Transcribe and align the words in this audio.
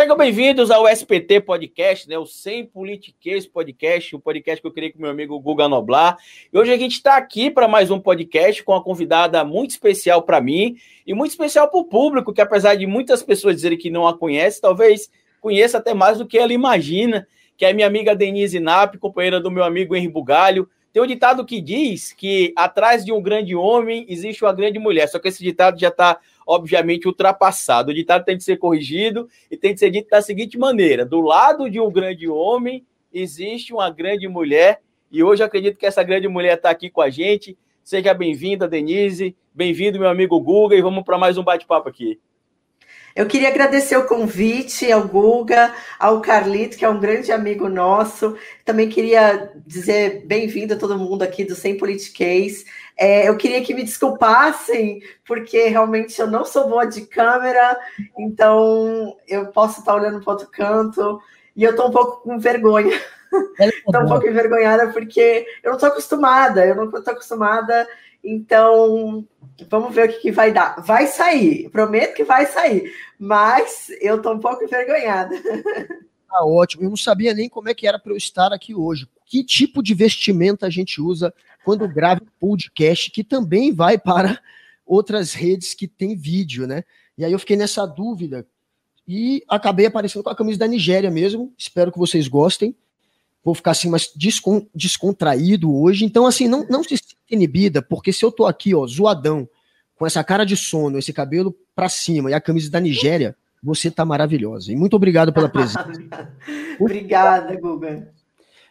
Sejam 0.00 0.16
bem-vindos 0.16 0.70
ao 0.70 0.88
SPT 0.88 1.40
Podcast, 1.40 2.08
né? 2.08 2.16
O 2.16 2.24
Sem 2.24 2.64
Politiquês 2.64 3.46
Podcast, 3.46 4.16
o 4.16 4.18
podcast 4.18 4.58
que 4.58 4.66
eu 4.66 4.72
criei 4.72 4.90
com 4.90 4.98
meu 4.98 5.10
amigo 5.10 5.38
Guga 5.38 5.68
Noblar. 5.68 6.16
E 6.50 6.58
hoje 6.58 6.72
a 6.72 6.78
gente 6.78 6.92
está 6.92 7.18
aqui 7.18 7.50
para 7.50 7.68
mais 7.68 7.90
um 7.90 8.00
podcast 8.00 8.64
com 8.64 8.72
uma 8.72 8.82
convidada 8.82 9.44
muito 9.44 9.72
especial 9.72 10.22
para 10.22 10.40
mim 10.40 10.78
e 11.06 11.12
muito 11.12 11.32
especial 11.32 11.68
para 11.68 11.80
o 11.80 11.84
público, 11.84 12.32
que 12.32 12.40
apesar 12.40 12.76
de 12.76 12.86
muitas 12.86 13.22
pessoas 13.22 13.56
dizerem 13.56 13.76
que 13.76 13.90
não 13.90 14.08
a 14.08 14.16
conhece, 14.16 14.58
talvez 14.58 15.10
conheça 15.38 15.76
até 15.76 15.92
mais 15.92 16.16
do 16.16 16.26
que 16.26 16.38
ela 16.38 16.54
imagina, 16.54 17.28
que 17.54 17.66
é 17.66 17.72
minha 17.74 17.86
amiga 17.86 18.16
Denise 18.16 18.58
Nap, 18.58 18.96
companheira 18.96 19.38
do 19.38 19.50
meu 19.50 19.64
amigo 19.64 19.94
Henri 19.94 20.08
Bugalho. 20.08 20.66
Tem 20.94 21.02
um 21.02 21.06
ditado 21.06 21.44
que 21.44 21.60
diz 21.60 22.14
que 22.14 22.54
atrás 22.56 23.04
de 23.04 23.12
um 23.12 23.20
grande 23.20 23.54
homem 23.54 24.06
existe 24.08 24.42
uma 24.42 24.52
grande 24.54 24.78
mulher, 24.78 25.08
só 25.08 25.18
que 25.18 25.28
esse 25.28 25.44
ditado 25.44 25.78
já 25.78 25.88
está 25.88 26.18
obviamente, 26.50 27.06
ultrapassado. 27.06 27.92
O 27.92 27.94
ditado 27.94 28.24
tem 28.24 28.36
de 28.36 28.42
ser 28.42 28.56
corrigido 28.56 29.28
e 29.48 29.56
tem 29.56 29.72
de 29.72 29.78
ser 29.78 29.88
dito 29.88 30.10
da 30.10 30.20
seguinte 30.20 30.58
maneira: 30.58 31.06
do 31.06 31.20
lado 31.20 31.70
de 31.70 31.78
um 31.78 31.90
grande 31.90 32.28
homem 32.28 32.84
existe 33.12 33.72
uma 33.72 33.88
grande 33.88 34.26
mulher, 34.26 34.80
e 35.12 35.22
hoje 35.22 35.44
acredito 35.44 35.78
que 35.78 35.86
essa 35.86 36.02
grande 36.02 36.26
mulher 36.26 36.56
está 36.56 36.68
aqui 36.68 36.90
com 36.90 37.00
a 37.00 37.08
gente. 37.08 37.56
Seja 37.84 38.12
bem-vinda, 38.12 38.66
Denise. 38.66 39.36
Bem-vindo, 39.54 39.98
meu 39.98 40.08
amigo 40.08 40.40
Guga, 40.40 40.74
e 40.74 40.82
vamos 40.82 41.04
para 41.04 41.18
mais 41.18 41.38
um 41.38 41.44
bate-papo 41.44 41.88
aqui. 41.88 42.18
Eu 43.14 43.26
queria 43.26 43.48
agradecer 43.48 43.96
o 43.96 44.06
convite 44.06 44.90
ao 44.90 45.06
Guga, 45.06 45.74
ao 45.98 46.20
Carlito, 46.20 46.76
que 46.76 46.84
é 46.84 46.88
um 46.88 47.00
grande 47.00 47.32
amigo 47.32 47.68
nosso. 47.68 48.36
Também 48.64 48.88
queria 48.88 49.52
dizer 49.66 50.24
bem-vindo 50.26 50.74
a 50.74 50.76
todo 50.76 50.98
mundo 50.98 51.22
aqui 51.22 51.44
do 51.44 51.56
Sem 51.56 51.76
Politiquês. 51.76 52.64
É, 52.96 53.28
eu 53.28 53.36
queria 53.36 53.62
que 53.62 53.74
me 53.74 53.82
desculpassem, 53.82 55.02
porque 55.26 55.66
realmente 55.68 56.20
eu 56.20 56.26
não 56.28 56.44
sou 56.44 56.68
boa 56.68 56.84
de 56.84 57.00
câmera, 57.02 57.76
então 58.16 59.16
eu 59.26 59.46
posso 59.46 59.80
estar 59.80 59.94
olhando 59.94 60.20
para 60.20 60.32
outro 60.32 60.48
canto 60.48 61.20
e 61.56 61.64
eu 61.64 61.70
estou 61.70 61.88
um 61.88 61.92
pouco 61.92 62.22
com 62.22 62.38
vergonha. 62.38 62.96
Estou 63.60 64.02
um 64.02 64.06
pouco 64.06 64.26
envergonhada 64.26 64.92
porque 64.92 65.46
eu 65.62 65.70
não 65.70 65.76
estou 65.76 65.90
acostumada, 65.90 66.66
eu 66.66 66.74
não 66.74 66.84
estou 66.84 67.12
acostumada 67.12 67.86
então, 68.22 69.26
vamos 69.68 69.94
ver 69.94 70.08
o 70.08 70.12
que, 70.12 70.20
que, 70.20 70.32
vai 70.32 70.52
dar. 70.52 70.80
Vai 70.82 71.06
sair, 71.06 71.68
prometo 71.70 72.14
que 72.14 72.24
vai 72.24 72.46
sair, 72.46 72.92
mas 73.18 73.88
eu 74.00 74.16
estou 74.16 74.34
um 74.34 74.38
pouco 74.38 74.62
envergonhada. 74.62 75.34
Ah, 76.32 76.46
ótimo. 76.46 76.84
Eu 76.84 76.90
não 76.90 76.96
sabia 76.96 77.34
nem 77.34 77.48
como 77.48 77.68
é 77.68 77.74
que 77.74 77.88
era 77.88 77.98
para 77.98 78.12
eu 78.12 78.16
estar 78.16 78.52
aqui 78.52 78.74
hoje. 78.74 79.08
Que 79.26 79.42
tipo 79.42 79.82
de 79.82 79.94
vestimenta 79.94 80.66
a 80.66 80.70
gente 80.70 81.00
usa 81.00 81.34
quando 81.64 81.88
grava 81.88 82.20
podcast, 82.38 83.10
que 83.10 83.24
também 83.24 83.74
vai 83.74 83.98
para 83.98 84.40
outras 84.86 85.32
redes 85.32 85.74
que 85.74 85.88
tem 85.88 86.16
vídeo, 86.16 86.66
né? 86.66 86.84
E 87.18 87.24
aí 87.24 87.32
eu 87.32 87.38
fiquei 87.38 87.56
nessa 87.56 87.84
dúvida 87.84 88.46
e 89.08 89.42
acabei 89.48 89.86
aparecendo 89.86 90.22
com 90.22 90.30
a 90.30 90.36
camisa 90.36 90.60
da 90.60 90.68
Nigéria 90.68 91.10
mesmo. 91.10 91.52
Espero 91.58 91.90
que 91.90 91.98
vocês 91.98 92.28
gostem 92.28 92.76
vou 93.44 93.54
ficar 93.54 93.72
assim 93.72 93.88
mais 93.88 94.10
descon, 94.14 94.66
descontraído 94.74 95.74
hoje. 95.74 96.04
Então, 96.04 96.26
assim, 96.26 96.48
não, 96.48 96.66
não 96.68 96.82
se 96.82 96.96
sinta 96.96 97.14
inibida, 97.30 97.80
porque 97.82 98.12
se 98.12 98.24
eu 98.24 98.32
tô 98.32 98.46
aqui, 98.46 98.74
ó, 98.74 98.86
zoadão, 98.86 99.48
com 99.96 100.06
essa 100.06 100.24
cara 100.24 100.44
de 100.44 100.56
sono, 100.56 100.98
esse 100.98 101.12
cabelo 101.12 101.54
pra 101.74 101.88
cima 101.88 102.30
e 102.30 102.34
a 102.34 102.40
camisa 102.40 102.70
da 102.70 102.80
Nigéria, 102.80 103.36
você 103.62 103.90
tá 103.90 104.04
maravilhosa. 104.04 104.72
E 104.72 104.76
muito 104.76 104.96
obrigado 104.96 105.32
pela 105.32 105.48
presença. 105.48 105.86
Obrigada, 106.80 107.54
Guga. 107.60 108.08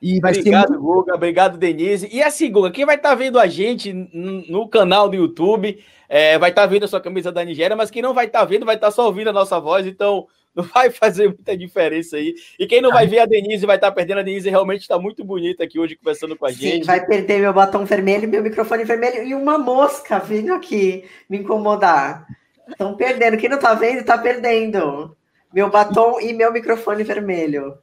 E 0.00 0.20
vai 0.20 0.32
obrigado, 0.32 0.68
ser... 0.68 0.78
Guga. 0.78 1.14
Obrigado, 1.14 1.58
Denise. 1.58 2.08
E 2.12 2.22
assim, 2.22 2.50
Guga, 2.50 2.70
quem 2.70 2.86
vai 2.86 2.94
estar 2.94 3.08
tá 3.10 3.14
vendo 3.14 3.38
a 3.40 3.46
gente 3.46 3.92
no 3.92 4.68
canal 4.68 5.08
do 5.08 5.16
YouTube 5.16 5.82
é, 6.08 6.38
vai 6.38 6.50
estar 6.50 6.62
tá 6.62 6.66
vendo 6.68 6.84
a 6.84 6.88
sua 6.88 7.00
camisa 7.00 7.32
da 7.32 7.44
Nigéria, 7.44 7.74
mas 7.74 7.90
quem 7.90 8.02
não 8.02 8.14
vai 8.14 8.26
estar 8.26 8.40
tá 8.40 8.44
vendo 8.44 8.64
vai 8.64 8.76
estar 8.76 8.88
tá 8.88 8.92
só 8.92 9.06
ouvindo 9.06 9.30
a 9.30 9.32
nossa 9.32 9.58
voz. 9.58 9.86
Então, 9.86 10.28
não 10.56 10.64
vai 10.72 10.90
fazer 10.90 11.28
muita 11.28 11.54
diferença 11.56 12.16
aí. 12.16 12.34
E 12.58 12.66
quem 12.66 12.80
não 12.80 12.90
vai 12.90 13.06
ver 13.06 13.18
a 13.18 13.26
Denise 13.26 13.66
vai 13.66 13.76
estar 13.76 13.92
perdendo. 13.92 14.20
A 14.20 14.22
Denise 14.22 14.48
realmente 14.48 14.80
está 14.80 14.98
muito 14.98 15.22
bonita 15.22 15.62
aqui 15.62 15.78
hoje 15.78 15.94
conversando 15.94 16.34
com 16.34 16.46
a 16.46 16.50
gente. 16.50 16.78
Sim, 16.78 16.82
vai 16.82 17.04
perder 17.04 17.40
meu 17.40 17.52
batom 17.52 17.84
vermelho, 17.84 18.26
meu 18.26 18.42
microfone 18.42 18.84
vermelho 18.84 19.22
e 19.22 19.34
uma 19.34 19.58
mosca 19.58 20.18
vindo 20.18 20.54
aqui 20.54 21.04
me 21.28 21.38
incomodar. 21.38 22.26
Estão 22.66 22.96
perdendo. 22.96 23.36
Quem 23.36 23.50
não 23.50 23.58
está 23.58 23.74
vendo, 23.74 24.00
está 24.00 24.16
perdendo. 24.16 25.14
Meu 25.52 25.70
batom 25.70 26.18
e 26.20 26.32
meu 26.32 26.52
microfone 26.52 27.04
vermelho. 27.04 27.78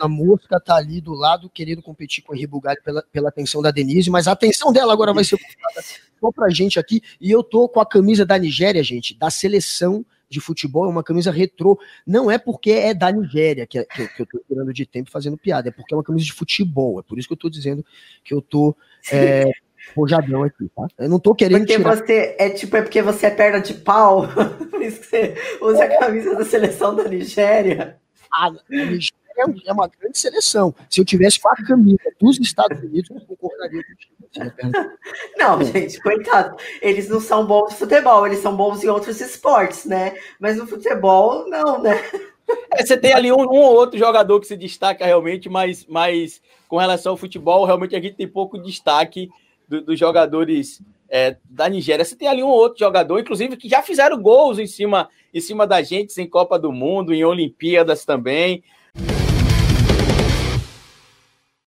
A 0.00 0.08
mosca 0.08 0.58
tá 0.58 0.76
ali 0.76 1.00
do 1.00 1.12
lado, 1.12 1.50
querendo 1.50 1.82
competir 1.82 2.24
com 2.24 2.32
o 2.32 2.36
Henri 2.36 2.46
Bugalho 2.46 2.82
pela, 2.82 3.02
pela 3.12 3.28
atenção 3.28 3.60
da 3.60 3.70
Denise, 3.70 4.10
mas 4.10 4.26
a 4.26 4.32
atenção 4.32 4.72
dela 4.72 4.92
agora 4.92 5.12
vai 5.12 5.22
ser 5.22 5.38
só 6.18 6.32
pra 6.32 6.48
gente 6.48 6.80
aqui. 6.80 7.02
E 7.20 7.30
eu 7.30 7.42
tô 7.42 7.68
com 7.68 7.78
a 7.78 7.86
camisa 7.86 8.24
da 8.24 8.38
Nigéria, 8.38 8.82
gente, 8.82 9.14
da 9.14 9.30
seleção 9.30 10.04
de 10.32 10.40
futebol, 10.40 10.86
é 10.86 10.88
uma 10.88 11.04
camisa 11.04 11.30
retrô. 11.30 11.78
Não 12.06 12.30
é 12.30 12.38
porque 12.38 12.70
é 12.70 12.94
da 12.94 13.10
Nigéria 13.12 13.66
que, 13.66 13.84
que, 13.84 14.08
que 14.08 14.22
eu 14.22 14.26
tô 14.26 14.40
tirando 14.48 14.72
de 14.72 14.86
tempo 14.86 15.10
fazendo 15.10 15.36
piada, 15.36 15.68
é 15.68 15.72
porque 15.72 15.94
é 15.94 15.96
uma 15.96 16.02
camisa 16.02 16.24
de 16.24 16.32
futebol. 16.32 16.98
É 16.98 17.02
por 17.02 17.18
isso 17.18 17.28
que 17.28 17.34
eu 17.34 17.38
tô 17.38 17.48
dizendo 17.48 17.84
que 18.24 18.34
eu 18.34 18.40
tô. 18.40 18.76
É, 19.12 19.50
Pojadão 19.94 20.44
aqui, 20.44 20.70
tá? 20.74 20.86
Eu 20.96 21.08
não 21.08 21.18
tô 21.18 21.34
querendo 21.34 21.60
porque 21.60 21.76
tirar... 21.76 21.96
você 21.96 22.36
é 22.38 22.50
tipo 22.50 22.76
é 22.76 22.82
porque 22.82 23.02
você 23.02 23.26
é 23.26 23.30
perna 23.30 23.60
de 23.60 23.74
pau, 23.74 24.28
por 24.70 24.80
isso 24.80 25.00
que 25.00 25.06
você 25.06 25.34
usa 25.60 25.84
a 25.84 25.98
camisa 25.98 26.36
da 26.36 26.44
seleção 26.44 26.94
da 26.94 27.08
Nigéria. 27.08 27.98
A, 28.32 28.46
a 28.46 28.52
Nigéria 28.70 29.21
é 29.40 29.72
uma 29.72 29.88
grande 29.88 30.18
seleção. 30.18 30.74
Se 30.88 31.00
eu 31.00 31.04
tivesse 31.04 31.40
com 31.40 31.48
a 31.48 31.56
camisa 31.56 32.12
dos 32.20 32.38
Estados 32.38 32.82
Unidos, 32.82 33.10
eu 33.10 33.20
concordaria 33.26 33.82
com 33.82 34.12
não, 35.36 35.62
gente, 35.62 36.00
coitado. 36.00 36.56
Eles 36.80 37.08
não 37.08 37.20
são 37.20 37.46
bons 37.46 37.70
no 37.70 37.76
futebol, 37.76 38.26
eles 38.26 38.38
são 38.38 38.56
bons 38.56 38.82
em 38.82 38.88
outros 38.88 39.20
esportes, 39.20 39.84
né? 39.84 40.14
Mas 40.40 40.56
no 40.56 40.66
futebol, 40.66 41.48
não, 41.48 41.82
né? 41.82 42.02
É, 42.72 42.84
você 42.84 42.96
tem 42.96 43.12
ali 43.12 43.30
um, 43.30 43.40
um, 43.40 43.60
ou 43.60 43.74
outro 43.74 43.98
jogador 43.98 44.40
que 44.40 44.46
se 44.46 44.56
destaca 44.56 45.04
realmente, 45.04 45.48
mas, 45.48 45.86
mas 45.86 46.40
com 46.68 46.76
relação 46.76 47.12
ao 47.12 47.16
futebol, 47.16 47.64
realmente 47.64 47.94
a 47.94 48.00
gente 48.00 48.16
tem 48.16 48.26
pouco 48.26 48.58
destaque 48.58 49.30
do, 49.68 49.82
dos 49.82 49.98
jogadores 49.98 50.80
é, 51.08 51.36
da 51.44 51.68
Nigéria. 51.68 52.04
Você 52.04 52.16
tem 52.16 52.28
ali 52.28 52.42
um 52.42 52.48
ou 52.48 52.56
outro 52.56 52.78
jogador, 52.78 53.18
inclusive, 53.18 53.56
que 53.56 53.68
já 53.68 53.82
fizeram 53.82 54.20
gols 54.20 54.58
em 54.58 54.66
cima, 54.66 55.08
em 55.32 55.40
cima 55.40 55.66
da 55.66 55.82
gente 55.82 56.18
em 56.20 56.28
Copa 56.28 56.58
do 56.58 56.72
Mundo, 56.72 57.12
em 57.12 57.24
Olimpíadas 57.24 58.04
também. 58.04 58.64